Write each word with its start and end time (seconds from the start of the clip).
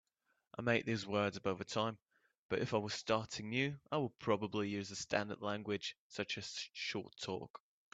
I 0.57 0.63
made 0.63 0.87
these 0.87 1.05
words 1.05 1.37
up 1.37 1.45
over 1.45 1.63
time, 1.63 1.99
but 2.49 2.57
if 2.57 2.73
I 2.73 2.77
were 2.77 2.89
starting 2.89 3.49
new 3.51 3.79
I 3.91 3.97
would 3.97 4.17
probably 4.17 4.67
use 4.67 4.89
a 4.89 4.95
standard 4.95 5.41
language 5.43 5.95
such 6.07 6.39
as 6.39 6.67
Short 6.73 7.15
Talk. 7.17 7.61